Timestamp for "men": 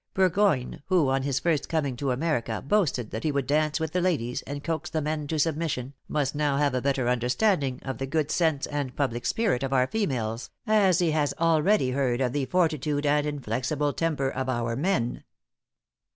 4.99-5.27, 14.75-15.23